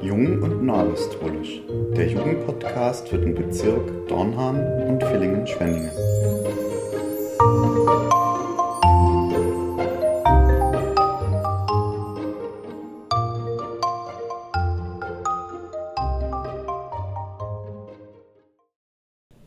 Jung 0.00 0.42
und 0.42 0.64
Neuapostolisch, 0.64 1.60
der 1.96 2.08
Jugendpodcast 2.08 3.08
für 3.08 3.18
den 3.18 3.34
Bezirk 3.34 4.08
Dornham 4.08 4.56
und 4.88 5.02
Villingen-Schwenningen. 5.02 5.90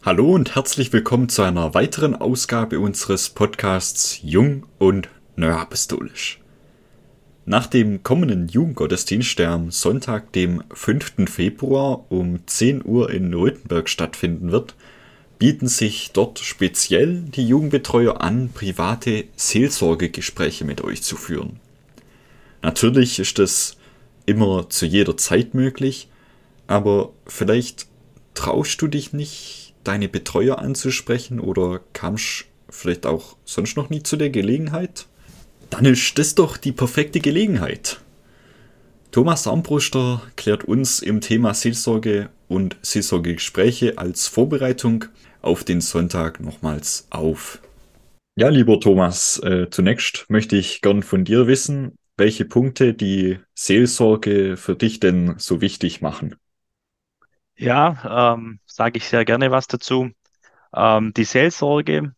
Hallo 0.04 0.34
und 0.34 0.56
herzlich 0.56 0.92
willkommen 0.92 1.30
zu 1.30 1.42
einer 1.44 1.74
weiteren 1.74 2.16
Ausgabe 2.16 2.80
unseres 2.80 3.30
Podcasts 3.30 4.20
Jung 4.22 4.66
und 4.78 5.10
Neuapostolisch. 5.36 6.41
Nach 7.46 7.66
dem 7.66 8.04
kommenden 8.04 8.48
Jugendgottesdienst, 8.48 9.40
der 9.40 9.50
am 9.50 9.72
Sonntag, 9.72 10.32
dem 10.34 10.64
5. 10.72 11.28
Februar 11.28 12.06
um 12.10 12.46
10 12.46 12.86
Uhr 12.86 13.10
in 13.10 13.34
Röthenberg 13.34 13.90
stattfinden 13.90 14.52
wird, 14.52 14.76
bieten 15.40 15.68
sich 15.68 16.12
dort 16.12 16.38
speziell 16.38 17.22
die 17.22 17.48
Jugendbetreuer 17.48 18.22
an, 18.22 18.50
private 18.54 19.24
Seelsorgegespräche 19.36 20.66
mit 20.66 20.82
euch 20.82 21.02
zu 21.02 21.16
führen. 21.16 21.60
Natürlich 22.62 23.18
ist 23.18 23.40
es 23.40 23.76
immer 24.28 24.70
zu 24.70 24.86
jeder 24.86 25.18
Zeit 25.18 25.56
möglich, 25.56 26.10
aber 26.68 27.12
vielleicht 27.26 27.88
traust 28.36 28.80
du 28.84 28.88
dich 28.88 29.14
nicht 29.14 29.74
deine 29.84 30.08
Betreuer 30.08 30.60
anzusprechen 30.60 31.40
oder 31.40 31.82
kamst 31.94 32.46
vielleicht 32.70 33.08
auch 33.08 33.36
sonst 33.46 33.78
noch 33.78 33.90
nie 33.90 34.04
zu 34.04 34.16
der 34.16 34.30
Gelegenheit? 34.30 35.08
Dann 35.72 35.86
ist 35.86 36.20
das 36.20 36.36
doch 36.36 36.58
die 36.58 36.74
perfekte 36.74 37.20
Gelegenheit. 37.20 38.02
Thomas 39.12 39.48
Armbruster 39.48 40.22
klärt 40.36 40.66
uns 40.66 41.02
im 41.02 41.22
Thema 41.22 41.54
Seelsorge 41.54 42.30
und 42.48 42.78
Seelsorgegespräche 42.82 43.98
als 43.98 44.28
Vorbereitung 44.28 45.06
auf 45.42 45.64
den 45.64 45.82
Sonntag 45.82 46.40
nochmals 46.40 47.08
auf. 47.10 47.60
Ja, 48.36 48.50
lieber 48.50 48.80
Thomas, 48.80 49.40
äh, 49.40 49.70
zunächst 49.70 50.26
möchte 50.30 50.56
ich 50.56 50.82
gern 50.82 51.04
von 51.04 51.26
dir 51.26 51.48
wissen, 51.48 51.96
welche 52.18 52.46
Punkte 52.46 52.94
die 52.94 53.40
Seelsorge 53.54 54.58
für 54.58 54.76
dich 54.76 55.00
denn 55.00 55.36
so 55.38 55.62
wichtig 55.62 56.02
machen. 56.02 56.36
Ja, 57.56 58.34
ähm, 58.36 58.60
sage 58.66 58.98
ich 58.98 59.08
sehr 59.08 59.24
gerne 59.26 59.52
was 59.52 59.68
dazu. 59.68 60.12
Ähm, 60.74 61.14
die 61.14 61.24
Seelsorge 61.24 62.14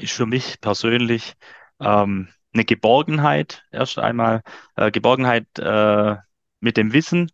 ist 0.00 0.12
für 0.12 0.26
mich 0.26 0.60
persönlich 0.60 1.34
ähm, 1.80 2.28
eine 2.54 2.64
Geborgenheit. 2.64 3.64
Erst 3.72 3.98
einmal 3.98 4.42
äh, 4.76 4.90
Geborgenheit 4.90 5.46
äh, 5.58 6.16
mit 6.60 6.76
dem 6.76 6.92
Wissen, 6.92 7.30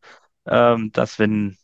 ähm, 0.46 0.92
dass 0.92 1.18
wenn 1.18 1.56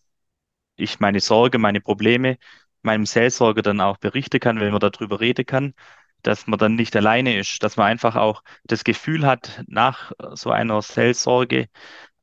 ich 0.76 1.00
meine 1.00 1.20
Sorge, 1.20 1.58
meine 1.58 1.80
Probleme 1.80 2.38
meinem 2.82 3.06
Seelsorger 3.06 3.62
dann 3.62 3.80
auch 3.80 3.98
berichten 3.98 4.40
kann, 4.40 4.60
wenn 4.60 4.70
man 4.72 4.80
darüber 4.80 5.20
reden 5.20 5.46
kann, 5.46 5.74
dass 6.22 6.46
man 6.46 6.58
dann 6.58 6.74
nicht 6.74 6.96
alleine 6.96 7.38
ist, 7.38 7.62
dass 7.62 7.76
man 7.76 7.86
einfach 7.86 8.16
auch 8.16 8.42
das 8.64 8.84
Gefühl 8.84 9.26
hat, 9.26 9.62
nach 9.68 10.12
so 10.34 10.50
einer 10.50 10.82
Seelsorge, 10.82 11.68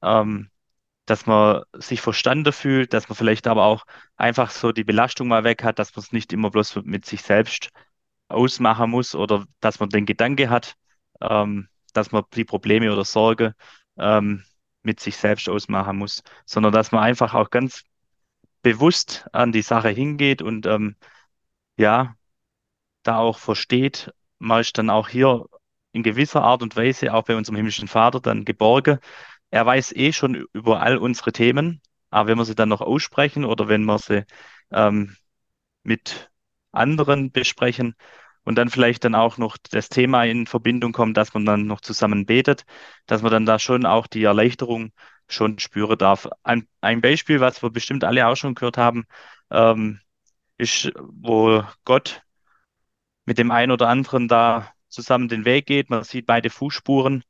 ähm, 0.03 0.49
dass 1.05 1.25
man 1.27 1.63
sich 1.73 2.01
verstanden 2.01 2.53
fühlt, 2.53 2.93
dass 2.93 3.09
man 3.09 3.15
vielleicht 3.15 3.47
aber 3.47 3.65
auch 3.65 3.85
einfach 4.17 4.51
so 4.51 4.71
die 4.71 4.83
Belastung 4.83 5.27
mal 5.27 5.43
weg 5.43 5.63
hat, 5.63 5.79
dass 5.79 5.95
man 5.95 6.03
es 6.03 6.11
nicht 6.11 6.33
immer 6.33 6.51
bloß 6.51 6.77
mit 6.83 7.05
sich 7.05 7.21
selbst 7.23 7.69
ausmachen 8.27 8.89
muss 8.89 9.15
oder 9.15 9.45
dass 9.59 9.79
man 9.79 9.89
den 9.89 10.05
Gedanke 10.05 10.49
hat, 10.49 10.75
ähm, 11.21 11.69
dass 11.93 12.11
man 12.11 12.23
die 12.33 12.45
Probleme 12.45 12.91
oder 12.91 13.05
Sorge 13.05 13.55
ähm, 13.97 14.43
mit 14.83 14.99
sich 14.99 15.17
selbst 15.17 15.49
ausmachen 15.49 15.97
muss, 15.97 16.23
sondern 16.45 16.73
dass 16.73 16.91
man 16.91 17.03
einfach 17.03 17.33
auch 17.33 17.49
ganz 17.49 17.83
bewusst 18.61 19.27
an 19.31 19.51
die 19.51 19.61
Sache 19.61 19.89
hingeht 19.89 20.41
und 20.41 20.66
ähm, 20.66 20.95
ja, 21.77 22.16
da 23.03 23.17
auch 23.19 23.39
versteht, 23.39 24.11
man 24.39 24.61
ist 24.61 24.77
dann 24.77 24.89
auch 24.89 25.09
hier 25.09 25.45
in 25.91 26.03
gewisser 26.03 26.44
Art 26.44 26.61
und 26.63 26.75
Weise 26.75 27.13
auch 27.13 27.23
bei 27.23 27.35
unserem 27.35 27.55
himmlischen 27.57 27.88
Vater 27.88 28.19
dann 28.19 28.45
geborgen 28.45 29.00
er 29.55 29.66
weiß 29.66 29.94
eh 29.94 30.11
schon 30.11 30.35
über 30.53 30.81
all 30.81 30.97
unsere 30.97 31.31
Themen, 31.31 31.81
aber 32.09 32.29
wenn 32.29 32.38
wir 32.38 32.45
sie 32.45 32.55
dann 32.55 32.67
noch 32.69 32.81
aussprechen 32.81 33.45
oder 33.45 33.69
wenn 33.69 33.85
wir 33.85 34.00
sie 34.00 34.25
ähm, 34.71 35.16
mit 35.83 36.29
anderen 36.75 37.31
besprechen 37.31 37.96
und 38.44 38.56
dann 38.58 38.69
vielleicht 38.69 39.03
dann 39.03 39.16
auch 39.16 39.38
noch 39.38 39.58
das 39.58 39.90
Thema 39.90 40.24
in 40.25 40.47
Verbindung 40.47 40.94
kommt, 40.94 41.18
dass 41.18 41.34
man 41.34 41.46
dann 41.46 41.68
noch 41.68 41.81
zusammen 41.81 42.25
betet, 42.25 42.66
dass 43.08 43.22
man 43.22 43.31
dann 43.31 43.46
da 43.46 43.59
schon 43.59 43.86
auch 43.86 44.08
die 44.08 44.24
Erleichterung 44.24 44.91
schon 45.28 45.59
spüren 45.59 45.97
darf. 45.97 46.28
Ein, 46.44 46.68
ein 46.81 47.02
Beispiel, 47.02 47.40
was 47.40 47.63
wir 47.63 47.72
bestimmt 47.72 48.03
alle 48.03 48.28
auch 48.28 48.36
schon 48.36 48.56
gehört 48.56 48.78
haben, 48.78 49.06
ähm, 49.52 50.00
ist, 50.58 50.91
wo 50.97 51.63
Gott 51.86 52.22
mit 53.25 53.38
dem 53.38 53.52
einen 53.52 53.72
oder 53.72 53.90
anderen 53.90 54.28
da 54.28 54.72
zusammen 54.90 55.28
den 55.28 55.46
Weg 55.46 55.66
geht. 55.68 55.90
Man 55.90 56.03
sieht 56.03 56.25
beide 56.25 56.50
Fußspuren 56.50 57.24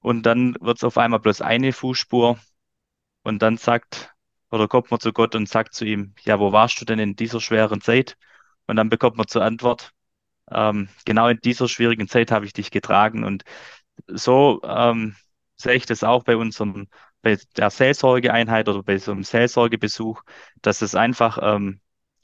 und 0.00 0.22
dann 0.24 0.56
wird 0.60 0.78
es 0.78 0.84
auf 0.84 0.98
einmal 0.98 1.20
bloß 1.20 1.42
eine 1.42 1.72
Fußspur 1.72 2.38
und 3.22 3.42
dann 3.42 3.56
sagt, 3.58 4.14
oder 4.50 4.68
kommt 4.68 4.90
man 4.90 5.00
zu 5.00 5.12
Gott 5.12 5.34
und 5.34 5.48
sagt 5.48 5.74
zu 5.74 5.84
ihm, 5.84 6.14
ja, 6.22 6.38
wo 6.40 6.52
warst 6.52 6.80
du 6.80 6.84
denn 6.84 6.98
in 6.98 7.16
dieser 7.16 7.40
schweren 7.40 7.80
Zeit? 7.80 8.16
Und 8.66 8.76
dann 8.76 8.88
bekommt 8.88 9.16
man 9.16 9.28
zur 9.28 9.44
Antwort, 9.44 9.92
ähm, 10.50 10.88
genau 11.04 11.28
in 11.28 11.40
dieser 11.40 11.68
schwierigen 11.68 12.08
Zeit 12.08 12.30
habe 12.30 12.46
ich 12.46 12.52
dich 12.52 12.70
getragen. 12.70 13.24
Und 13.24 13.44
so 14.06 14.60
ähm, 14.64 15.16
sehe 15.56 15.74
ich 15.74 15.86
das 15.86 16.04
auch 16.04 16.24
bei 16.24 16.36
unserem, 16.36 16.88
bei 17.22 17.38
der 17.56 17.70
Seelsorgeeinheit 17.70 18.68
oder 18.68 18.82
bei 18.82 18.98
so 18.98 19.12
einem 19.12 19.24
Seelsorgebesuch, 19.24 20.22
dass 20.62 20.82
es 20.82 20.94
einfach 20.94 21.38
ähm, 21.42 21.80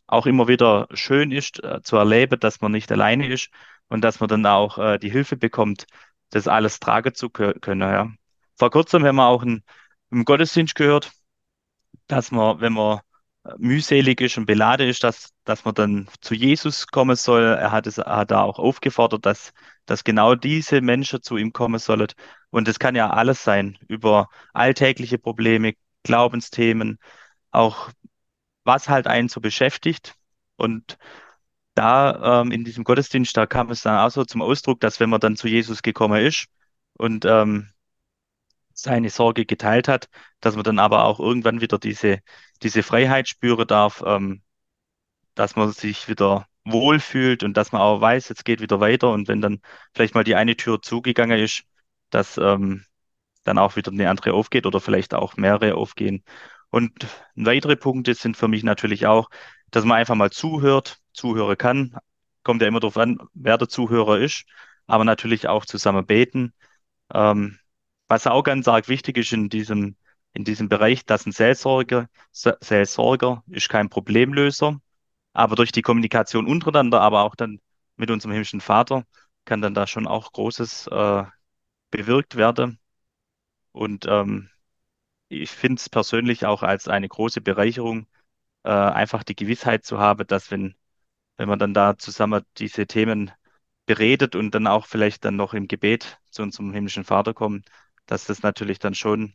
auch 0.07 0.27
immer 0.27 0.49
wieder 0.49 0.89
schön 0.93 1.33
ist 1.33 1.63
äh, 1.65 1.83
zu 1.83 1.97
erleben, 1.97 2.39
dass 2.41 2.61
man 2.61 2.73
nicht 2.73 2.93
alleine 2.93 3.29
ist 3.29 3.51
und 3.89 4.03
dass 4.03 4.21
man 4.21 4.29
dann 4.29 4.47
auch 4.47 4.79
äh, 4.79 4.99
die 4.99 5.11
Hilfe 5.11 5.37
bekommt, 5.37 5.87
das 6.31 6.49
alles 6.49 6.81
tragen 6.81 7.15
zu 7.15 7.31
können. 7.31 7.81
Ja. 7.81 8.11
Vor 8.59 8.71
kurzem 8.71 9.05
haben 9.05 9.17
wir 9.17 9.27
auch 9.27 9.43
einen, 9.43 9.65
im 10.11 10.25
Gottesdienst 10.25 10.75
gehört, 10.75 11.13
dass 12.07 12.31
man, 12.31 12.61
wenn 12.61 12.75
man 12.75 13.01
mühselig 13.59 14.21
ist 14.21 14.39
und 14.39 14.47
beladen 14.47 14.89
ist, 14.89 15.03
dass, 15.05 15.31
dass 15.45 15.65
man 15.65 15.75
dann 15.75 16.09
zu 16.21 16.35
Jesus 16.35 16.87
kommen 16.87 17.17
soll. 17.17 17.43
Er 17.45 17.73
hat 17.73 17.87
es 17.87 17.99
er 17.99 18.17
hat 18.17 18.31
da 18.31 18.43
auch 18.43 18.59
aufgefordert, 18.59 19.27
dass, 19.27 19.53
dass 19.87 20.05
genau 20.05 20.35
diese 20.35 20.81
Menschen 20.81 21.23
zu 21.23 21.37
ihm 21.37 21.53
kommen 21.53 21.79
sollen. 21.79 22.09
Und 22.51 22.69
das 22.69 22.79
kann 22.79 22.95
ja 22.95 23.11
alles 23.11 23.43
sein, 23.43 23.79
über 23.89 24.29
alltägliche 24.53 25.19
Probleme, 25.19 25.75
Glaubensthemen, 26.05 26.99
auch 27.51 27.91
was 28.65 28.89
halt 28.89 29.07
einen 29.07 29.29
so 29.29 29.41
beschäftigt. 29.41 30.15
Und 30.57 30.99
da 31.75 32.43
ähm, 32.43 32.53
in 32.53 32.65
diesem 32.65 32.85
Gottesdienst, 32.85 33.37
da 33.37 33.47
kam 33.47 33.71
es 33.71 33.83
dann 33.83 33.99
auch 33.99 34.11
so 34.11 34.25
zum 34.25 34.43
Ausdruck, 34.43 34.81
dass 34.81 35.01
wenn 35.01 35.11
man 35.11 35.21
dann 35.21 35.37
zu 35.37 35.49
Jesus 35.49 35.83
gekommen 35.83 36.25
ist 36.25 36.47
und 36.95 37.25
ähm, 37.25 37.72
seine 38.75 39.11
Sorge 39.11 39.47
geteilt 39.47 39.89
hat, 39.89 40.09
dass 40.41 40.55
man 40.57 40.65
dann 40.65 40.79
aber 40.79 41.05
auch 41.05 41.21
irgendwann 41.21 41.61
wieder 41.61 41.79
diese, 41.79 42.21
diese 42.63 42.83
Freiheit 42.83 43.29
spüren 43.29 43.67
darf, 43.67 44.03
ähm, 44.07 44.43
dass 45.35 45.57
man 45.57 45.73
sich 45.73 46.09
wieder 46.09 46.47
wohlfühlt 46.65 47.43
und 47.43 47.57
dass 47.57 47.73
man 47.73 47.83
auch 47.83 48.01
weiß, 48.01 48.29
jetzt 48.29 48.45
geht 48.45 48.61
wieder 48.61 48.81
weiter 48.81 49.11
und 49.11 49.29
wenn 49.29 49.41
dann 49.41 49.61
vielleicht 49.95 50.15
mal 50.15 50.25
die 50.25 50.37
eine 50.37 50.57
Tür 50.57 50.81
zugegangen 50.83 51.39
ist, 51.39 51.65
dass 52.11 52.39
ähm, 52.39 52.85
dann 53.45 53.59
auch 53.59 53.77
wieder 53.77 53.91
eine 53.93 54.11
andere 54.11 54.35
aufgeht 54.35 54.67
oder 54.67 54.81
vielleicht 54.81 55.15
auch 55.15 55.37
mehrere 55.37 55.75
aufgehen. 55.75 56.25
Und 56.71 57.07
weitere 57.35 57.77
Punkte 57.77 58.15
sind 58.15 58.37
für 58.37 58.49
mich 58.49 58.63
natürlich 58.63 59.07
auch, 59.07 59.29
dass 59.71 59.85
man 59.85 59.99
einfach 59.99 60.15
mal 60.15 60.31
zuhört, 60.31 61.01
zuhören 61.13 61.59
kann. 61.59 61.97
Kommt 62.45 62.63
ja 62.63 62.69
immer 62.69 62.81
darauf 62.81 62.97
an, 62.97 63.19
wer 63.35 63.59
der 63.59 63.69
Zuhörer 63.69 64.19
ist, 64.19 64.45
aber 64.87 65.05
natürlich 65.05 65.49
auch 65.49 65.67
zusammen 65.67 66.07
beten. 66.07 66.55
Ähm, 67.13 67.59
was 68.13 68.27
auch 68.27 68.43
ganz 68.43 68.69
arg 68.69 68.89
wichtig 68.89 69.17
ist 69.17 69.33
in 69.33 69.49
diesem, 69.49 69.97
in 70.35 70.45
diesem 70.45 70.69
Bereich, 70.69 71.07
dass 71.07 71.25
ein 71.25 71.33
Seelsorger, 71.33 72.11
Seelsorger 72.31 73.43
ist 73.49 73.71
kein 73.71 73.89
Problemlöser, 73.89 74.79
aber 75.33 75.57
durch 75.57 75.73
die 75.73 75.81
Kommunikation 75.81 76.47
untereinander, 76.47 77.01
aber 77.01 77.23
auch 77.23 77.35
dann 77.35 77.59
mit 77.97 78.11
unserem 78.11 78.33
himmlischen 78.33 78.61
Vater, 78.61 79.05
kann 79.47 79.63
dann 79.63 79.73
da 79.73 79.87
schon 79.87 80.07
auch 80.07 80.31
Großes 80.33 80.89
äh, 80.89 81.25
bewirkt 81.91 82.37
werden. 82.37 82.79
Und 83.73 84.05
ähm, 84.07 84.51
ich 85.29 85.51
finde 85.51 85.81
es 85.81 85.89
persönlich 85.89 86.45
auch 86.45 86.63
als 86.63 86.89
eine 86.89 87.09
große 87.09 87.41
Bereicherung, 87.41 88.07
äh, 88.65 88.71
einfach 88.71 89.23
die 89.25 89.37
Gewissheit 89.37 89.87
zu 89.87 89.99
haben, 89.99 90.27
dass 90.27 90.51
wenn, 90.51 90.75
wenn 91.39 91.49
man 91.49 91.59
dann 91.59 91.73
da 91.73 91.97
zusammen 91.97 92.45
diese 92.59 92.87
Themen 92.87 93.33
beredet 93.87 94.37
und 94.37 94.55
dann 94.55 94.67
auch 94.67 94.87
vielleicht 94.87 95.25
dann 95.25 95.37
noch 95.37 95.55
im 95.55 95.67
Gebet 95.67 96.21
zu 96.31 96.43
unserem 96.43 96.75
himmlischen 96.75 97.05
Vater 97.05 97.33
kommen, 97.35 97.65
dass 98.07 98.27
das 98.27 98.43
natürlich 98.43 98.79
dann 98.79 98.95
schon 98.95 99.35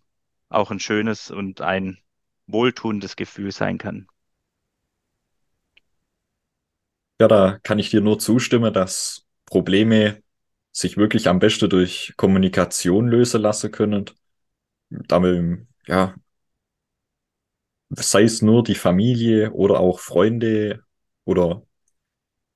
auch 0.50 0.72
ein 0.72 0.80
schönes 0.80 1.32
und 1.32 1.62
ein 1.62 2.00
wohltuendes 2.48 3.16
Gefühl 3.16 3.52
sein 3.52 3.78
kann. 3.78 4.08
Ja, 7.20 7.28
da 7.28 7.60
kann 7.64 7.80
ich 7.80 7.90
dir 7.90 8.02
nur 8.02 8.20
zustimmen, 8.20 8.74
dass 8.74 9.26
Probleme 9.46 10.22
sich 10.72 10.98
wirklich 10.98 11.28
am 11.28 11.40
besten 11.40 11.70
durch 11.70 12.14
Kommunikation 12.18 13.08
lösen 13.08 13.42
lassen 13.42 13.72
können. 13.72 14.06
Damit, 14.90 15.68
ja, 15.88 16.16
sei 17.90 18.24
es 18.24 18.42
nur 18.42 18.64
die 18.64 18.76
Familie 18.76 19.52
oder 19.54 19.80
auch 19.80 20.00
Freunde 20.00 20.84
oder 21.26 21.64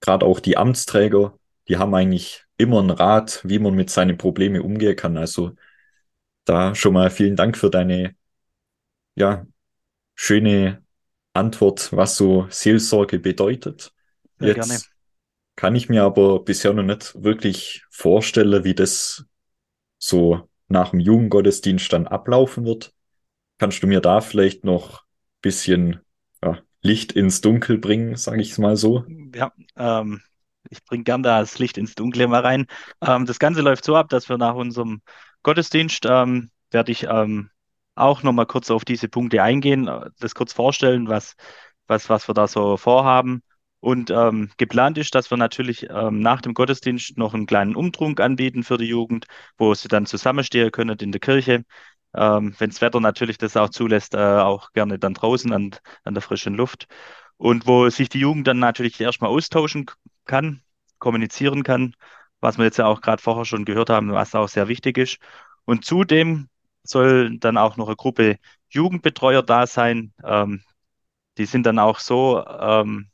gerade 0.01 0.25
auch 0.25 0.39
die 0.39 0.57
Amtsträger, 0.57 1.37
die 1.67 1.77
haben 1.77 1.93
eigentlich 1.95 2.45
immer 2.57 2.79
einen 2.79 2.91
Rat, 2.91 3.41
wie 3.45 3.59
man 3.59 3.75
mit 3.75 3.89
seinen 3.89 4.17
Problemen 4.17 4.61
umgehen 4.61 4.95
kann. 4.95 5.17
Also 5.17 5.55
da 6.45 6.75
schon 6.75 6.93
mal 6.93 7.09
vielen 7.09 7.35
Dank 7.35 7.57
für 7.57 7.69
deine, 7.69 8.15
ja, 9.15 9.45
schöne 10.15 10.83
Antwort, 11.33 11.91
was 11.93 12.17
so 12.17 12.47
Seelsorge 12.49 13.19
bedeutet. 13.19 13.93
Sehr 14.39 14.49
Jetzt 14.49 14.65
gerne. 14.65 14.81
kann 15.55 15.75
ich 15.75 15.89
mir 15.89 16.03
aber 16.03 16.43
bisher 16.43 16.73
noch 16.73 16.83
nicht 16.83 17.23
wirklich 17.23 17.83
vorstellen, 17.91 18.63
wie 18.63 18.75
das 18.75 19.25
so 19.99 20.49
nach 20.67 20.91
dem 20.91 20.99
Jugendgottesdienst 20.99 21.91
dann 21.93 22.07
ablaufen 22.07 22.65
wird. 22.65 22.93
Kannst 23.59 23.83
du 23.83 23.87
mir 23.87 24.01
da 24.01 24.21
vielleicht 24.21 24.63
noch 24.63 25.01
ein 25.01 25.41
bisschen 25.41 26.01
ja, 26.43 26.59
Licht 26.81 27.11
ins 27.13 27.41
Dunkel 27.41 27.77
bringen, 27.77 28.15
sage 28.15 28.41
ich 28.41 28.51
es 28.51 28.57
mal 28.57 28.75
so? 28.75 29.05
Ja, 29.35 29.51
ähm, 29.75 30.21
ich 30.69 30.83
bringe 30.83 31.03
gern 31.03 31.23
das 31.23 31.59
Licht 31.59 31.77
ins 31.77 31.95
Dunkle 31.95 32.27
mal 32.27 32.41
rein. 32.41 32.67
Ähm, 33.01 33.25
das 33.25 33.39
Ganze 33.39 33.61
läuft 33.61 33.85
so 33.85 33.95
ab, 33.95 34.09
dass 34.09 34.29
wir 34.29 34.37
nach 34.37 34.55
unserem 34.55 35.01
Gottesdienst 35.43 36.05
ähm, 36.07 36.51
werde 36.71 36.91
ich 36.91 37.03
ähm, 37.03 37.49
auch 37.95 38.23
noch 38.23 38.33
mal 38.33 38.45
kurz 38.45 38.71
auf 38.71 38.85
diese 38.85 39.09
Punkte 39.09 39.43
eingehen, 39.43 39.87
äh, 39.87 40.09
das 40.19 40.35
kurz 40.35 40.53
vorstellen, 40.53 41.07
was, 41.07 41.35
was, 41.87 42.09
was 42.09 42.27
wir 42.29 42.33
da 42.33 42.47
so 42.47 42.77
vorhaben. 42.77 43.43
Und 43.79 44.11
ähm, 44.11 44.51
geplant 44.57 44.99
ist, 44.99 45.15
dass 45.15 45.31
wir 45.31 45.37
natürlich 45.37 45.89
ähm, 45.89 46.19
nach 46.19 46.41
dem 46.41 46.53
Gottesdienst 46.53 47.17
noch 47.17 47.33
einen 47.33 47.47
kleinen 47.47 47.75
Umtrunk 47.75 48.19
anbieten 48.19 48.63
für 48.63 48.77
die 48.77 48.85
Jugend, 48.85 49.25
wo 49.57 49.73
sie 49.73 49.87
dann 49.87 50.05
zusammenstehen 50.05 50.71
können 50.71 50.97
in 50.99 51.11
der 51.11 51.19
Kirche. 51.19 51.63
Ähm, 52.13 52.55
wenn 52.59 52.69
das 52.69 52.81
Wetter 52.81 52.99
natürlich 52.99 53.37
das 53.39 53.57
auch 53.57 53.69
zulässt, 53.69 54.13
äh, 54.13 54.17
auch 54.19 54.71
gerne 54.73 54.99
dann 54.99 55.15
draußen 55.15 55.51
an, 55.51 55.71
an 56.03 56.13
der 56.13 56.21
frischen 56.21 56.53
Luft. 56.55 56.87
Und 57.37 57.65
wo 57.65 57.89
sich 57.89 58.09
die 58.09 58.19
Jugend 58.19 58.47
dann 58.47 58.59
natürlich 58.59 58.99
erstmal 59.01 59.31
austauschen 59.31 59.87
kann, 60.25 60.61
kommunizieren 60.99 61.63
kann, 61.63 61.95
was 62.41 62.57
wir 62.57 62.65
jetzt 62.65 62.77
ja 62.77 62.87
auch 62.87 63.01
gerade 63.01 63.21
vorher 63.21 63.45
schon 63.45 63.65
gehört 63.65 63.89
haben, 63.89 64.11
was 64.11 64.35
auch 64.35 64.49
sehr 64.49 64.67
wichtig 64.67 64.97
ist. 64.97 65.19
Und 65.65 65.85
zudem 65.85 66.49
soll 66.83 67.37
dann 67.39 67.57
auch 67.57 67.77
noch 67.77 67.87
eine 67.87 67.95
Gruppe 67.95 68.37
Jugendbetreuer 68.69 69.43
da 69.43 69.67
sein. 69.67 70.13
Ähm, 70.23 70.63
die 71.37 71.45
sind 71.45 71.65
dann 71.65 71.79
auch 71.79 71.99
so 71.99 72.45
ähm, 72.47 73.09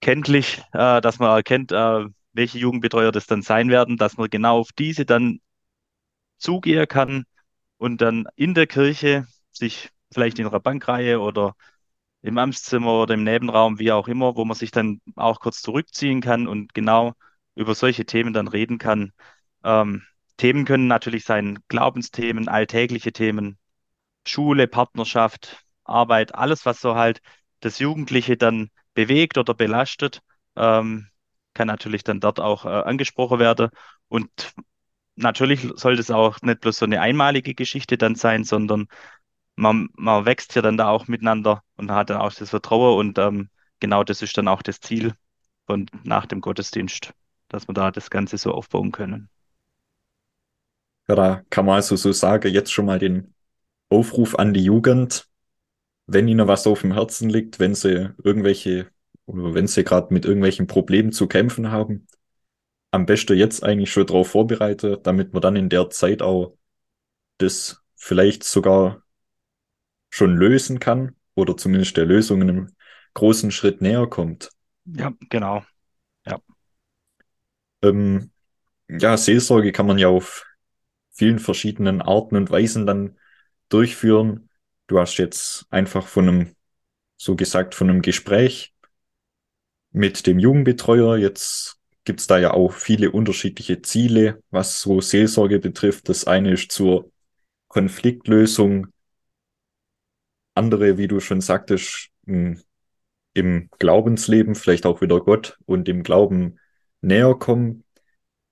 kenntlich, 0.00 0.62
äh, 0.72 1.00
dass 1.00 1.18
man 1.18 1.30
erkennt, 1.30 1.72
äh, 1.72 2.06
welche 2.32 2.58
Jugendbetreuer 2.58 3.12
das 3.12 3.26
dann 3.26 3.42
sein 3.42 3.70
werden, 3.70 3.96
dass 3.96 4.16
man 4.16 4.28
genau 4.30 4.58
auf 4.60 4.72
diese 4.72 5.04
dann 5.06 5.40
zugehen 6.38 6.86
kann 6.88 7.24
und 7.78 8.00
dann 8.00 8.26
in 8.36 8.54
der 8.54 8.66
Kirche 8.66 9.26
sich 9.52 9.90
vielleicht 10.12 10.38
in 10.38 10.46
einer 10.46 10.60
Bankreihe 10.60 11.20
oder 11.20 11.54
im 12.22 12.38
Amtszimmer 12.38 13.02
oder 13.02 13.14
im 13.14 13.24
Nebenraum, 13.24 13.78
wie 13.78 13.92
auch 13.92 14.08
immer, 14.08 14.36
wo 14.36 14.44
man 14.44 14.56
sich 14.56 14.70
dann 14.70 15.00
auch 15.16 15.40
kurz 15.40 15.62
zurückziehen 15.62 16.20
kann 16.20 16.46
und 16.48 16.74
genau 16.74 17.14
über 17.54 17.74
solche 17.74 18.06
Themen 18.06 18.32
dann 18.32 18.48
reden 18.48 18.78
kann. 18.78 19.12
Ähm, 19.64 20.02
Themen 20.36 20.64
können 20.64 20.88
natürlich 20.88 21.24
sein 21.24 21.60
Glaubensthemen, 21.68 22.48
alltägliche 22.48 23.12
Themen, 23.12 23.58
Schule, 24.26 24.66
Partnerschaft, 24.66 25.64
Arbeit, 25.84 26.34
alles, 26.34 26.66
was 26.66 26.80
so 26.80 26.94
halt 26.94 27.20
das 27.60 27.78
Jugendliche 27.78 28.36
dann 28.36 28.70
bewegt 28.94 29.38
oder 29.38 29.54
belastet, 29.54 30.22
ähm, 30.56 31.08
kann 31.54 31.68
natürlich 31.68 32.04
dann 32.04 32.20
dort 32.20 32.40
auch 32.40 32.64
äh, 32.64 32.68
angesprochen 32.68 33.38
werden. 33.38 33.70
Und 34.08 34.54
natürlich 35.16 35.68
sollte 35.76 36.00
es 36.00 36.10
auch 36.10 36.40
nicht 36.42 36.60
bloß 36.60 36.78
so 36.78 36.84
eine 36.86 37.00
einmalige 37.00 37.54
Geschichte 37.54 37.98
dann 37.98 38.14
sein, 38.16 38.44
sondern 38.44 38.86
man, 39.56 39.88
man 39.96 40.24
wächst 40.26 40.54
ja 40.56 40.62
dann 40.62 40.76
da 40.76 40.88
auch 40.88 41.06
miteinander 41.08 41.62
und 41.76 41.90
hat 41.90 42.10
dann 42.10 42.18
auch 42.20 42.32
das 42.32 42.50
Vertrauen 42.50 42.98
und 42.98 43.18
ähm, 43.18 43.50
genau 43.80 44.04
das 44.04 44.22
ist 44.22 44.36
dann 44.38 44.48
auch 44.48 44.62
das 44.62 44.80
Ziel 44.80 45.14
von 45.66 45.86
nach 46.02 46.26
dem 46.26 46.40
Gottesdienst, 46.40 47.12
dass 47.54 47.68
wir 47.68 47.74
da 47.74 47.90
das 47.90 48.10
Ganze 48.10 48.36
so 48.36 48.50
aufbauen 48.50 48.90
können. 48.92 49.28
Ja, 51.08 51.14
da 51.14 51.42
kann 51.50 51.66
man 51.66 51.76
also 51.76 51.96
so 51.96 52.12
sagen, 52.12 52.52
jetzt 52.52 52.72
schon 52.72 52.86
mal 52.86 52.98
den 52.98 53.34
Aufruf 53.88 54.34
an 54.34 54.54
die 54.54 54.64
Jugend, 54.64 55.28
wenn 56.06 56.26
ihnen 56.28 56.48
was 56.48 56.66
auf 56.66 56.80
dem 56.80 56.92
Herzen 56.92 57.30
liegt, 57.30 57.60
wenn 57.60 57.74
sie 57.74 58.10
irgendwelche 58.22 58.90
oder 59.26 59.54
wenn 59.54 59.66
sie 59.66 59.84
gerade 59.84 60.12
mit 60.12 60.24
irgendwelchen 60.24 60.66
Problemen 60.66 61.12
zu 61.12 61.28
kämpfen 61.28 61.70
haben, 61.70 62.06
am 62.90 63.06
besten 63.06 63.36
jetzt 63.36 63.62
eigentlich 63.62 63.90
schon 63.90 64.06
darauf 64.06 64.28
vorbereiten, 64.28 64.98
damit 65.02 65.32
man 65.32 65.42
dann 65.42 65.56
in 65.56 65.68
der 65.68 65.88
Zeit 65.90 66.22
auch 66.22 66.56
das 67.38 67.82
vielleicht 67.96 68.44
sogar 68.44 69.02
schon 70.10 70.36
lösen 70.36 70.78
kann 70.80 71.16
oder 71.34 71.56
zumindest 71.56 71.96
der 71.96 72.06
Lösung 72.06 72.42
in 72.42 72.50
einem 72.50 72.76
großen 73.14 73.50
Schritt 73.50 73.80
näher 73.80 74.06
kommt. 74.06 74.50
Ja, 74.84 75.12
genau. 75.30 75.64
Ja. 77.84 77.90
Ähm, 77.90 78.30
ja, 78.88 79.16
Seelsorge 79.16 79.72
kann 79.72 79.86
man 79.86 79.98
ja 79.98 80.08
auf 80.08 80.44
vielen 81.12 81.38
verschiedenen 81.38 82.02
Arten 82.02 82.36
und 82.36 82.50
Weisen 82.50 82.86
dann 82.86 83.18
durchführen. 83.68 84.48
Du 84.86 84.98
hast 84.98 85.16
jetzt 85.16 85.66
einfach 85.70 86.06
von 86.06 86.28
einem, 86.28 86.56
so 87.16 87.36
gesagt, 87.36 87.74
von 87.74 87.88
einem 87.88 88.02
Gespräch 88.02 88.74
mit 89.92 90.26
dem 90.26 90.38
Jugendbetreuer. 90.38 91.16
Jetzt 91.16 91.78
gibt's 92.04 92.26
da 92.26 92.38
ja 92.38 92.52
auch 92.52 92.72
viele 92.72 93.10
unterschiedliche 93.10 93.80
Ziele, 93.80 94.42
was 94.50 94.80
so 94.80 95.00
Seelsorge 95.00 95.58
betrifft. 95.60 96.08
Das 96.08 96.26
eine 96.26 96.52
ist 96.52 96.72
zur 96.72 97.10
Konfliktlösung, 97.68 98.88
andere, 100.54 100.98
wie 100.98 101.08
du 101.08 101.20
schon 101.20 101.40
sagtest, 101.40 102.10
im 102.26 103.68
Glaubensleben, 103.78 104.54
vielleicht 104.54 104.86
auch 104.86 105.00
wieder 105.00 105.20
Gott 105.20 105.58
und 105.66 105.88
dem 105.88 106.02
Glauben 106.02 106.58
näher 107.04 107.34
kommen. 107.34 107.84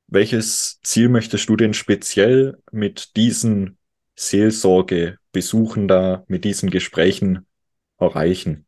Welches 0.07 0.81
Ziel 0.83 1.09
möchtest 1.09 1.49
du 1.49 1.57
denn 1.57 1.75
speziell 1.75 2.63
mit 2.71 3.17
diesen 3.17 3.79
Seelsorgebesuchen 4.15 5.89
da, 5.89 6.25
mit 6.29 6.45
diesen 6.45 6.71
Gesprächen 6.71 7.47
erreichen? 7.99 8.67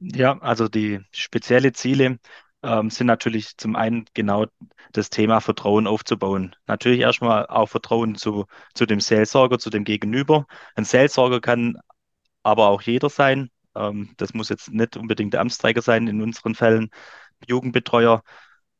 Ja, 0.00 0.38
also 0.38 0.68
die 0.68 1.00
spezielle 1.12 1.72
Ziele 1.72 2.18
ähm, 2.62 2.90
sind 2.90 3.06
natürlich 3.06 3.56
zum 3.56 3.76
einen 3.76 4.06
genau 4.14 4.46
das 4.92 5.10
Thema 5.10 5.40
Vertrauen 5.40 5.86
aufzubauen. 5.86 6.56
Natürlich 6.66 7.00
erstmal 7.00 7.46
auch 7.46 7.68
Vertrauen 7.68 8.16
zu, 8.16 8.46
zu 8.74 8.86
dem 8.86 9.00
Seelsorger, 9.00 9.58
zu 9.58 9.70
dem 9.70 9.84
Gegenüber. 9.84 10.46
Ein 10.74 10.84
Seelsorger 10.84 11.40
kann 11.40 11.76
aber 12.42 12.68
auch 12.68 12.82
jeder 12.82 13.10
sein. 13.10 13.50
Ähm, 13.76 14.14
das 14.16 14.34
muss 14.34 14.48
jetzt 14.48 14.72
nicht 14.72 14.96
unbedingt 14.96 15.34
der 15.34 15.40
Amtsträger 15.40 15.82
sein 15.82 16.08
in 16.08 16.22
unseren 16.22 16.54
Fällen. 16.54 16.90
Jugendbetreuer 17.46 18.22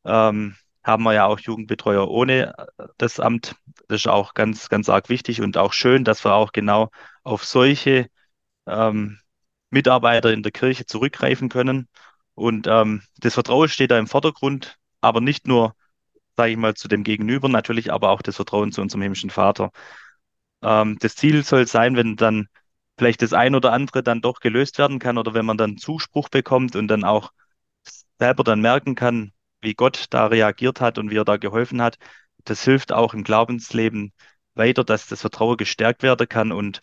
ähm, 0.05 0.57
haben 0.83 1.03
wir 1.05 1.13
ja 1.15 1.27
auch 1.27 1.39
Jugendbetreuer 1.39 2.09
ohne 2.09 2.55
das 2.99 3.21
Amt. 3.21 3.55
Das 3.89 4.01
ist 4.03 4.09
auch 4.09 4.35
ganz, 4.35 4.69
ganz 4.69 4.89
arg 4.89 5.09
wichtig 5.09 5.41
und 5.43 5.57
auch 5.59 5.73
schön, 5.73 6.05
dass 6.05 6.25
wir 6.25 6.35
auch 6.35 6.53
genau 6.53 6.91
auf 7.23 7.45
solche 7.45 8.09
ähm, 8.67 9.19
Mitarbeiter 9.71 10.33
in 10.33 10.43
der 10.43 10.53
Kirche 10.53 10.87
zurückgreifen 10.87 11.49
können. 11.49 11.89
Und 12.35 12.67
ähm, 12.67 13.03
das 13.19 13.35
Vertrauen 13.35 13.69
steht 13.69 13.91
da 13.91 13.99
im 13.99 14.07
Vordergrund, 14.07 14.79
aber 15.01 15.21
nicht 15.21 15.47
nur, 15.47 15.75
sage 16.37 16.53
ich 16.53 16.57
mal, 16.57 16.75
zu 16.75 16.89
dem 16.89 17.05
Gegenüber, 17.05 17.49
natürlich 17.49 17.93
aber 17.93 18.11
auch 18.11 18.23
das 18.23 18.37
Vertrauen 18.37 18.73
zu 18.73 18.81
unserem 18.83 19.03
himmlischen 19.03 19.31
Vater. 19.31 19.71
Ähm, 20.63 20.99
das 21.01 21.17
Ziel 21.17 21.45
soll 21.45 21.67
sein, 21.67 21.97
wenn 21.97 22.17
dann 22.17 22.49
vielleicht 22.99 23.23
das 23.23 23.33
ein 23.33 23.55
oder 23.55 23.73
andere 23.73 24.03
dann 24.03 24.21
doch 24.21 24.41
gelöst 24.41 24.79
werden 24.79 24.99
kann 24.99 25.19
oder 25.19 25.35
wenn 25.35 25.47
man 25.47 25.57
dann 25.59 25.79
Zuspruch 25.79 26.29
bekommt 26.29 26.77
und 26.77 26.89
dann 26.89 27.05
auch 27.05 27.33
selber 28.19 28.45
dann 28.45 28.61
merken 28.61 28.95
kann, 28.95 29.33
wie 29.61 29.75
Gott 29.75 30.07
da 30.11 30.27
reagiert 30.27 30.81
hat 30.81 30.99
und 30.99 31.11
wie 31.11 31.17
er 31.17 31.25
da 31.25 31.37
geholfen 31.37 31.83
hat. 31.83 31.99
Das 32.45 32.65
hilft 32.65 32.93
auch 32.93 33.15
im 33.15 33.25
Glaubensleben 33.25 34.13
weiter, 34.55 34.85
dass 34.85 35.07
das 35.07 35.21
Vertrauen 35.23 35.57
gestärkt 35.57 36.03
werden 36.03 36.29
kann 36.29 36.53
und 36.53 36.81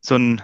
so 0.00 0.16
ein, 0.16 0.42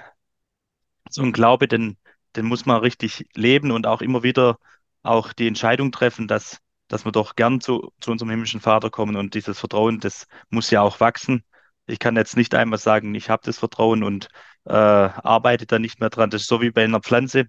so 1.10 1.22
ein 1.22 1.32
Glaube, 1.32 1.68
den, 1.68 1.96
den 2.36 2.46
muss 2.46 2.66
man 2.66 2.80
richtig 2.80 3.26
leben 3.34 3.70
und 3.70 3.86
auch 3.86 4.00
immer 4.02 4.22
wieder 4.22 4.58
auch 5.02 5.32
die 5.32 5.46
Entscheidung 5.48 5.92
treffen, 5.92 6.28
dass, 6.28 6.58
dass 6.88 7.04
wir 7.04 7.12
doch 7.12 7.36
gern 7.36 7.60
zu, 7.60 7.92
zu 8.00 8.10
unserem 8.10 8.30
himmlischen 8.30 8.60
Vater 8.60 8.90
kommen 8.90 9.16
und 9.16 9.34
dieses 9.34 9.58
Vertrauen, 9.60 10.00
das 10.00 10.26
muss 10.50 10.70
ja 10.70 10.82
auch 10.82 11.00
wachsen. 11.00 11.44
Ich 11.86 11.98
kann 11.98 12.16
jetzt 12.16 12.36
nicht 12.36 12.54
einmal 12.54 12.78
sagen, 12.78 13.14
ich 13.14 13.30
habe 13.30 13.42
das 13.44 13.58
Vertrauen 13.58 14.02
und 14.02 14.28
äh, 14.64 14.72
arbeite 14.72 15.66
da 15.66 15.78
nicht 15.78 16.00
mehr 16.00 16.10
dran. 16.10 16.30
Das 16.30 16.42
ist 16.42 16.48
so 16.48 16.60
wie 16.60 16.70
bei 16.72 16.84
einer 16.84 17.00
Pflanze. 17.00 17.46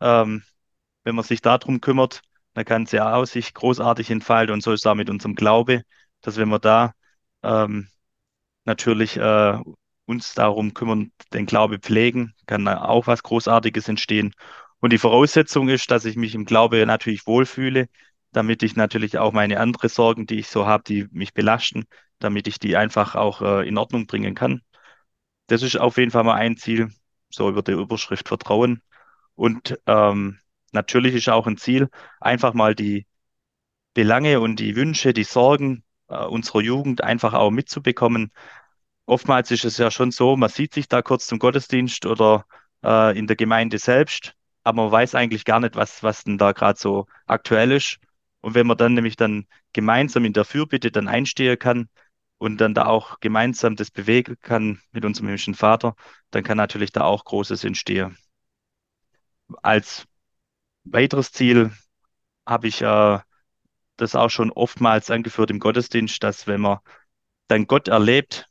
Ähm, 0.00 0.44
wenn 1.04 1.14
man 1.14 1.24
sich 1.24 1.40
darum 1.40 1.80
kümmert, 1.80 2.22
dann 2.54 2.64
kann 2.64 2.86
sie 2.86 2.96
ja 2.96 3.14
auch 3.14 3.24
sich 3.26 3.54
großartig 3.54 4.10
entfalten 4.10 4.52
und 4.52 4.62
so 4.62 4.72
ist 4.72 4.80
es 4.80 4.86
auch 4.86 4.94
mit 4.94 5.10
unserem 5.10 5.34
Glaube, 5.34 5.82
dass 6.22 6.36
wenn 6.36 6.48
wir 6.48 6.58
da 6.58 6.92
ähm, 7.42 7.88
natürlich 8.64 9.16
äh, 9.16 9.58
uns 10.06 10.34
darum 10.34 10.74
kümmern, 10.74 11.12
den 11.32 11.46
Glaube 11.46 11.78
pflegen, 11.78 12.34
kann 12.46 12.64
da 12.64 12.82
auch 12.84 13.06
was 13.06 13.22
Großartiges 13.22 13.88
entstehen. 13.88 14.34
Und 14.80 14.92
die 14.92 14.98
Voraussetzung 14.98 15.68
ist, 15.68 15.90
dass 15.90 16.04
ich 16.04 16.16
mich 16.16 16.34
im 16.34 16.44
Glaube 16.44 16.84
natürlich 16.86 17.26
wohlfühle, 17.26 17.88
damit 18.32 18.62
ich 18.62 18.76
natürlich 18.76 19.18
auch 19.18 19.32
meine 19.32 19.60
anderen 19.60 19.88
Sorgen, 19.88 20.26
die 20.26 20.38
ich 20.38 20.48
so 20.48 20.66
habe, 20.66 20.84
die 20.84 21.06
mich 21.10 21.34
belasten, 21.34 21.84
damit 22.18 22.48
ich 22.48 22.58
die 22.58 22.76
einfach 22.76 23.14
auch 23.14 23.42
äh, 23.42 23.68
in 23.68 23.78
Ordnung 23.78 24.06
bringen 24.06 24.34
kann. 24.34 24.62
Das 25.48 25.62
ist 25.62 25.76
auf 25.78 25.98
jeden 25.98 26.10
Fall 26.10 26.24
mal 26.24 26.34
ein 26.34 26.56
Ziel, 26.56 26.90
so 27.30 27.48
über 27.48 27.62
die 27.62 27.72
Überschrift 27.72 28.28
Vertrauen. 28.28 28.82
Und 29.34 29.78
ähm, 29.86 30.38
natürlich 30.72 31.14
ist 31.14 31.28
auch 31.28 31.46
ein 31.46 31.56
Ziel, 31.56 31.88
einfach 32.20 32.54
mal 32.54 32.74
die 32.74 33.06
Belange 33.94 34.40
und 34.40 34.56
die 34.60 34.76
Wünsche, 34.76 35.12
die 35.12 35.24
Sorgen 35.24 35.84
äh, 36.08 36.24
unserer 36.24 36.60
Jugend 36.60 37.02
einfach 37.02 37.34
auch 37.34 37.50
mitzubekommen. 37.50 38.32
Oftmals 39.06 39.50
ist 39.50 39.64
es 39.64 39.78
ja 39.78 39.90
schon 39.90 40.10
so, 40.10 40.36
man 40.36 40.50
sieht 40.50 40.74
sich 40.74 40.88
da 40.88 41.02
kurz 41.02 41.26
zum 41.26 41.38
Gottesdienst 41.38 42.06
oder 42.06 42.46
äh, 42.84 43.18
in 43.18 43.26
der 43.26 43.36
Gemeinde 43.36 43.78
selbst, 43.78 44.34
aber 44.64 44.82
man 44.84 44.92
weiß 44.92 45.14
eigentlich 45.14 45.44
gar 45.44 45.60
nicht, 45.60 45.76
was, 45.76 46.02
was 46.02 46.24
denn 46.24 46.38
da 46.38 46.52
gerade 46.52 46.78
so 46.78 47.06
aktuell 47.26 47.72
ist. 47.72 47.98
Und 48.40 48.54
wenn 48.54 48.66
man 48.66 48.76
dann 48.76 48.94
nämlich 48.94 49.16
dann 49.16 49.46
gemeinsam 49.72 50.24
in 50.24 50.32
der 50.32 50.44
Fürbitte 50.44 50.90
dann 50.90 51.08
einstehen 51.08 51.58
kann 51.58 51.88
und 52.38 52.60
dann 52.60 52.74
da 52.74 52.86
auch 52.86 53.20
gemeinsam 53.20 53.76
das 53.76 53.90
bewegen 53.90 54.36
kann 54.40 54.80
mit 54.92 55.04
unserem 55.04 55.28
himmlischen 55.28 55.54
Vater, 55.54 55.96
dann 56.30 56.44
kann 56.44 56.56
natürlich 56.56 56.92
da 56.92 57.02
auch 57.02 57.24
Großes 57.24 57.64
entstehen. 57.64 58.16
Als 59.62 60.06
weiteres 60.92 61.32
Ziel 61.32 61.72
habe 62.46 62.68
ich 62.68 62.82
äh, 62.82 63.18
das 63.96 64.14
auch 64.14 64.30
schon 64.30 64.50
oftmals 64.50 65.10
angeführt 65.10 65.50
im 65.50 65.60
Gottesdienst, 65.60 66.22
dass 66.22 66.46
wenn 66.46 66.60
man 66.62 66.78
dann 67.48 67.66
Gott 67.66 67.88
erlebt 67.88 68.46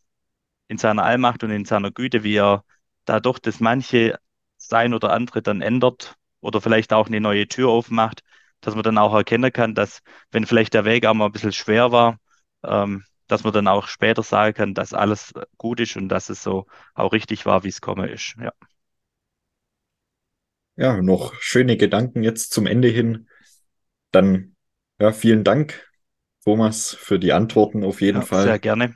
in 0.68 0.78
seiner 0.78 1.04
Allmacht 1.04 1.44
und 1.44 1.52
in 1.52 1.66
seiner 1.66 1.92
Güte, 1.92 2.24
wie 2.24 2.36
er 2.38 2.64
da 3.06 3.20
doch 3.20 3.40
das 3.40 3.60
manche 3.60 4.20
sein 4.58 4.94
oder 4.94 5.14
andere 5.14 5.42
dann 5.42 5.62
ändert 5.62 6.16
oder 6.42 6.62
vielleicht 6.62 6.94
auch 6.94 7.08
eine 7.08 7.22
neue 7.22 7.48
Tür 7.48 7.70
aufmacht, 7.70 8.22
dass 8.62 8.76
man 8.76 8.84
dann 8.84 8.98
auch 8.98 9.14
erkennen 9.14 9.52
kann, 9.54 9.76
dass 9.76 10.02
wenn 10.32 10.46
vielleicht 10.46 10.74
der 10.74 10.86
Weg 10.86 11.06
auch 11.06 11.14
mal 11.14 11.28
ein 11.28 11.32
bisschen 11.32 11.54
schwer 11.54 11.92
war, 11.92 12.18
ähm, 12.64 13.04
dass 13.28 13.44
man 13.44 13.54
dann 13.54 13.68
auch 13.68 13.88
später 13.88 14.24
sagen 14.24 14.54
kann, 14.56 14.74
dass 14.74 14.94
alles 14.94 15.34
gut 15.58 15.80
ist 15.80 15.96
und 15.96 16.10
dass 16.10 16.30
es 16.30 16.44
so 16.44 16.66
auch 16.96 17.12
richtig 17.14 17.46
war, 17.46 17.64
wie 17.64 17.70
es 17.70 17.82
kommen 17.82 18.10
ist. 18.10 18.36
Ja. 18.42 18.52
Ja, 20.78 21.02
noch 21.02 21.34
schöne 21.40 21.76
Gedanken 21.76 22.24
jetzt 22.24 22.54
zum 22.54 22.68
Ende 22.68 22.88
hin. 22.88 23.28
Dann 24.12 24.56
ja, 25.00 25.12
vielen 25.12 25.44
Dank, 25.44 25.88
Thomas, 26.44 26.96
für 27.00 27.20
die 27.20 27.34
Antworten 27.34 27.84
auf 27.84 28.02
jeden 28.02 28.20
ja, 28.20 28.26
Fall. 28.26 28.44
Sehr 28.44 28.60
gerne. 28.60 28.96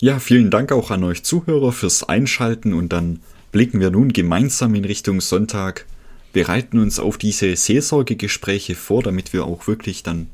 Ja, 0.00 0.18
vielen 0.18 0.50
Dank 0.50 0.72
auch 0.72 0.90
an 0.90 1.04
euch 1.04 1.22
Zuhörer 1.22 1.72
fürs 1.72 2.08
Einschalten 2.08 2.74
und 2.74 2.92
dann 2.92 3.20
blicken 3.52 3.80
wir 3.80 3.90
nun 3.90 4.12
gemeinsam 4.12 4.74
in 4.74 4.84
Richtung 4.84 5.20
Sonntag, 5.20 5.86
bereiten 6.32 6.78
uns 6.78 6.98
auf 6.98 7.16
diese 7.16 7.54
Seelsorgegespräche 7.54 8.74
vor, 8.74 9.02
damit 9.02 9.32
wir 9.32 9.44
auch 9.44 9.66
wirklich 9.66 10.02
dann 10.02 10.28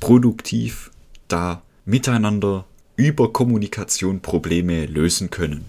produktiv 0.00 0.90
da 1.26 1.62
miteinander 1.84 2.66
über 2.96 3.32
Kommunikation 3.32 4.20
Probleme 4.20 4.86
lösen 4.86 5.30
können. 5.30 5.64